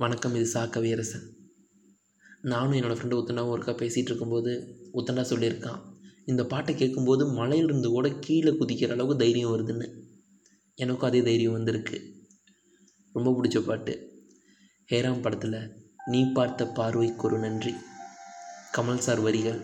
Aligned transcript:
வணக்கம் 0.00 0.34
இது 0.34 0.46
சா. 0.46 0.64
கவியரசன். 0.64 1.24
நானும் 2.42 2.72
என்னோடய 2.72 2.98
ஃப்ரெண்டு 2.98 3.16
உத்தண்டாவும் 3.22 3.50
ஒருக்கா 3.54 3.72
பேசிகிட்டு 3.80 4.10
இருக்கும்போது 4.10 4.52
உத்தண்டா 4.94 5.24
சொல்லியிருக்கான் 5.30 5.80
இந்த 6.24 6.44
பாட்டை 6.44 6.74
கேட்கும்போது 6.74 7.26
மலையிலிருந்து 7.26 7.88
கூட 7.90 8.08
கீழே 8.08 8.50
குதிக்கிற 8.50 8.90
அளவுக்கு 8.90 9.16
தைரியம் 9.16 9.50
வருதுன்னு. 9.50 9.88
எனக்கும் 10.74 11.08
அதே 11.08 11.22
தைரியம் 11.22 11.52
வந்திருக்கு. 11.52 11.98
ரொம்ப 13.12 13.34
பிடிச்ச 13.36 13.66
பாட்டு. 13.66 14.24
ஹேராம் 14.90 15.20
படத்தில் 15.20 15.58
நீ 16.06 16.32
பார்த்த 16.32 16.66
பார்வைக்கு 16.66 17.22
ஒரு 17.22 17.38
நன்றி. 17.38 17.74
கமல் 18.76 19.04
சார் 19.08 19.20
வரிகள் 19.20 19.60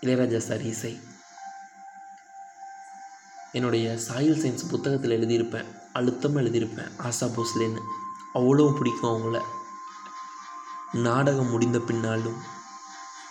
இளையராஜா 0.00 0.36
சார் 0.36 0.62
இசை. 0.62 0.96
என்னுடைய 3.52 3.98
சாயில் 4.08 4.42
சயின்ஸ் 4.42 4.68
புத்தகத்தில் 4.70 5.16
எழுதியிருப்பேன் 5.20 5.64
அழுத்தமாக 5.92 6.48
எழுதியிருப்பேன் 6.48 6.92
ஆசா 6.98 7.32
போஸ்லேன்னு. 7.38 7.80
அவ்வளோ 8.34 8.76
பிடிக்கும் 8.76 9.10
அவங்கள. 9.10 9.42
நாடகம் 10.92 11.50
முடிந்த 11.50 11.78
பின்னாலும் 11.78 12.38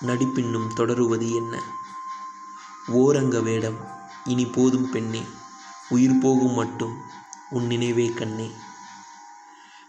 நடிப்பின்னும் 0.01 0.73
தொடருவது 0.73 1.33
என்ன? 1.33 1.61
ஓரங்க 2.87 3.43
வேடம் 3.43 3.77
இனி 4.25 4.45
போதும் 4.45 4.89
பெண்ணே 4.89 5.23
உயிர் 5.89 6.19
போகும் 6.21 6.53
மட்டும் 6.53 7.01
உன் 7.49 7.65
நினைவே 7.65 8.07
கண்ணே. 8.07 8.51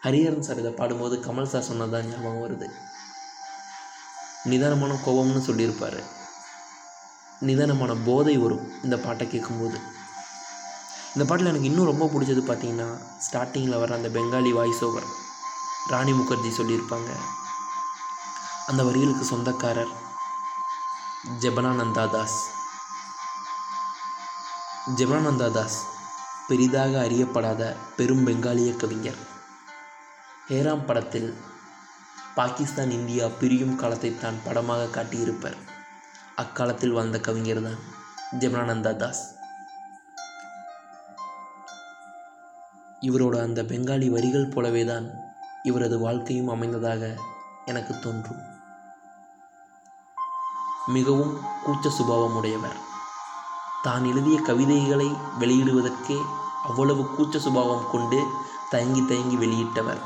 ஹரிஹரன் 0.04 0.40
சார் 0.40 0.58
இதை 0.58 0.72
பாடும்போது 0.72 1.16
கமல் 1.16 1.50
சார் 1.52 1.68
சொன்னதான் 1.72 2.08
ஞாபகம் 2.08 2.42
வருது. 2.42 2.70
நிதானமான 4.44 4.98
கோபம்னு 5.06 5.40
சொல்லியிருப்பார். 5.40 6.00
நிதானமான 7.40 7.96
போதை 8.04 8.38
வரும் 8.38 8.82
இந்த 8.82 8.98
பாட்டை 8.98 9.28
கேட்கும்போது. 9.28 9.80
இந்த 11.18 11.26
பாட்டில் 11.30 11.48
எனக்கு 11.50 11.68
இன்னும் 11.68 11.88
ரொம்ப 11.90 12.04
பிடிச்சது 12.10 12.42
பார்த்தீங்கன்னா 12.48 12.86
ஸ்டார்டிங்கில் 13.24 13.78
வர 13.80 13.94
அந்த 13.96 14.08
பெங்காலி 14.16 14.50
வாய்ஸ் 14.56 14.82
ஓவர் 14.86 15.06
ராணி 15.92 16.12
முகர்ஜி 16.18 16.50
சொல்லியிருப்பாங்க. 16.58 17.08
அந்த 18.70 18.80
வரிகளுக்கு 18.88 19.24
சொந்தக்காரர் 19.30 19.90
ஜெபனானந்தா 21.42 22.04
தாஸ். 22.12 22.36
ஜெபனானந்தா 25.00 25.48
தாஸ் 25.56 25.78
பெரிதாக 26.50 26.92
அறியப்படாத 27.06 27.72
பெரும் 27.96 28.22
பெங்காலிய 28.28 28.76
கவிஞர் 28.82 29.18
ஹேராம் 30.50 30.86
படத்தில் 30.90 31.30
பாகிஸ்தான் 32.38 32.94
இந்தியா 32.98 33.26
பிரியும் 33.40 33.74
காலத்தை 33.82 34.12
தான் 34.22 34.38
படமாக 34.46 34.92
காட்டியிருப்பர். 34.98 35.58
அக்காலத்தில் 36.44 36.96
வாழ்ந்த 36.98 37.20
கவிஞர் 37.30 37.64
தான் 37.66 37.82
ஜெபனானந்தா 38.42 38.94
தாஸ். 39.02 39.24
இவரோட 43.00 43.42
அந்த 43.42 43.62
பெங்காலி 43.62 44.06
வரிகள் 44.10 44.52
போலவே 44.52 44.84
தான் 44.84 45.06
இவரது 45.62 45.98
வாழ்க்கையும் 45.98 46.48
அமைந்ததாக 46.48 47.02
எனக்கு 47.64 47.98
தோன்றும். 47.98 48.42
மிகவும் 50.86 51.34
கூச்ச 51.66 51.88
சுபாவம் 51.88 52.36
உடையவர் 52.36 52.76
தான் 53.82 54.04
எழுதிய 54.04 54.40
கவிதைகளை 54.40 55.08
வெளியிடுவதற்கே 55.40 56.18
அவ்வளவு 56.62 57.02
கூச்ச 57.16 57.36
சுபாவம் 57.38 57.90
கொண்டு 57.90 58.20
தயங்கி 58.70 59.02
தயங்கி 59.06 59.36
வெளியிட்டவர். 59.36 60.00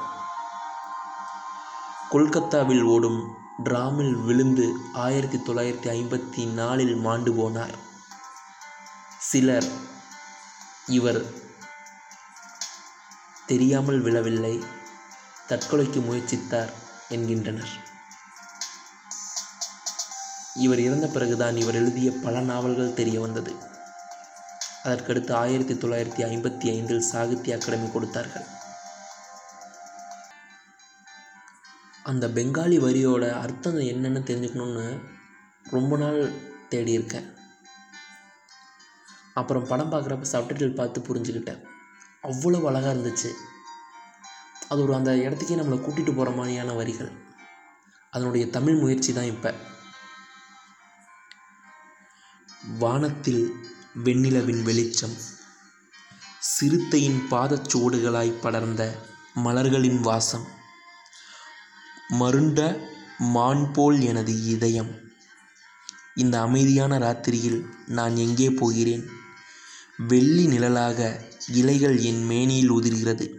கொல்கத்தாவில் 2.08 2.82
ஓடும் 2.82 3.20
டிராமில் 3.64 4.14
விழுந்து 4.24 4.66
ஆயிரத்தி 4.92 5.38
தொள்ளாயிரத்தி 5.38 5.88
ஐம்பத்தி 5.98 6.52
நாலில் 6.52 6.96
மாண்டு 6.96 7.32
போனார். 7.32 7.74
சிலர் 9.18 9.68
இவர் 10.86 11.50
தெரியாமல் 13.52 14.00
விழவில்லை. 14.00 14.54
தற்கொலைக்கு 15.48 16.00
முயற்சித்தார் 16.08 16.72
என்கின்றனர். 17.08 17.72
இவர் 20.64 20.80
இறந்த 20.86 21.06
பிறகுதான் 21.06 21.56
இவர் 21.56 21.78
எழுதிய 21.80 22.08
பல 22.24 22.40
நாவல்கள் 22.48 22.96
தெரிய 22.98 23.18
வந்தது. 23.20 23.52
அதற்கடுத்து 24.84 25.32
ஆயிரத்தி 25.42 25.74
தொள்ளாயிரத்தி 25.74 26.22
ஐம்பத்தி 26.28 26.66
ஐந்தில் 26.76 27.08
சாகித்ய 27.10 27.56
அகாடமி 27.56 27.88
கொடுத்தார்கள். 27.90 28.46
அந்த 32.10 32.28
பெங்காலி 32.36 32.78
வரியோட 32.84 33.24
அர்த்தம் 33.42 33.78
என்னென்னு 33.92 34.20
தெரிஞ்சுக்கணுன்னு 34.30 34.86
ரொம்ப 35.74 35.96
நாள் 35.96 36.20
தேடி 36.72 36.92
இருக்கேன் 36.92 37.28
அப்புறம் 39.40 39.68
படம் 39.68 39.92
பார்க்குறப்ப 39.92 40.26
சப்டைட்டில் 40.32 40.78
பார்த்து 40.78 41.00
புரிஞ்சுக்கிட்டேன். 41.08 41.62
அவ்வளோ 42.22 42.58
அழகாக 42.66 42.94
இருந்துச்சு. 42.94 43.30
அது 44.68 44.82
ஒரு 44.82 44.94
அந்த 44.94 45.12
இடத்துக்கே 45.12 45.56
நம்மளை 45.58 45.78
கூட்டிகிட்டு 45.80 46.12
போகிற 46.14 46.30
மாதிரியான 46.30 46.72
வரிகள். 46.72 47.12
அதனுடைய 48.10 48.50
தமிழ் 48.50 48.74
முயற்சி 48.74 49.12
தான் 49.12 49.24
இப்போ. 49.24 49.54
வானத்தில் 52.78 53.56
வெண்ணிலவின் 54.04 54.62
வெளிச்சம் 54.62 55.16
சிறுத்தையின் 56.38 57.20
பாதச்சுவடுகளாய் 57.30 58.40
படர்ந்த 58.40 58.82
மலர்களின் 59.34 60.00
வாசம் 60.00 60.46
மருண்ட 62.20 62.60
மான் 63.18 63.72
போல் 63.72 64.00
எனது 64.00 64.44
இதயம். 64.44 65.00
இந்த 66.14 66.40
அமைதியான 66.40 66.98
ராத்திரியில் 66.98 67.60
நான் 67.86 68.16
எங்கே 68.16 68.50
போகிறேன்? 68.50 69.04
வெள்ளி 70.08 70.46
நிழலாக 70.46 71.30
இலைகள் 71.48 71.98
என் 71.98 72.24
மேனியில் 72.24 72.72
உதிர்கிறது. 72.72 73.38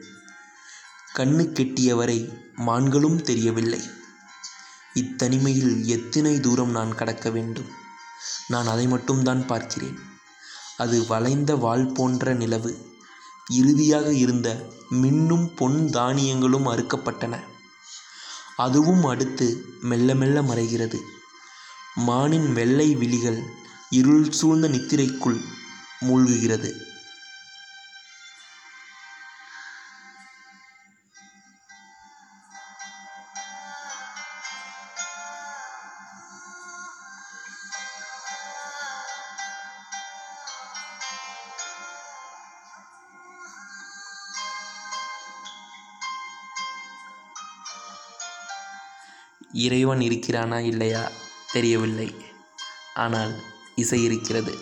கண்ணு 1.16 1.44
கெட்டியவரை 1.52 2.34
மான்களும் 2.56 3.22
தெரியவில்லை. 3.22 3.82
இத்தனிமையில் 4.94 5.84
எத்தனை 5.84 6.40
தூரம் 6.40 6.72
நான் 6.72 6.96
கடக்க 6.96 7.30
வேண்டும்? 7.30 7.66
நான் 8.48 8.68
அதை 8.68 8.88
மட்டும்தான் 8.88 9.46
பார்க்கிறேன். 9.46 10.00
அது 10.78 11.08
வளைந்த 11.08 11.56
வால் 11.56 11.92
போன்ற 11.92 12.34
நிலவு. 12.34 12.92
இறுதியாக 13.50 14.14
இருந்த 14.14 14.70
மின்னும் 14.92 15.56
பொன் 15.56 15.90
தானியங்களும் 15.94 16.66
அறுக்கப்பட்டன. 16.66 17.40
அதுவும் 18.56 19.06
அடுத்து 19.06 19.66
மெல்ல 19.82 20.16
மெல்ல 20.16 20.42
மறைகிறது. 20.42 21.00
மானின் 21.96 22.54
வெள்ளை 22.54 22.96
விழிகள் 22.96 23.44
இருள் 23.90 24.32
சூழ்ந்த 24.32 24.70
நித்திரைக்குள் 24.70 25.42
மூழ்குகிறது. 26.02 26.92
இறைவன் 49.54 50.00
இருக்கிறானா 50.00 50.60
இல்லையா 50.60 51.12
தெரியவில்லை. 51.52 52.16
ஆனால் 52.94 53.42
இசை 53.76 54.04
இருக்கிறது. 54.04 54.58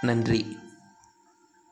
நன்றி. 0.00 0.58